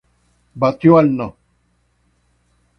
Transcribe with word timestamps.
Batió 0.55 0.97
al 0.97 1.15
No. 1.15 1.29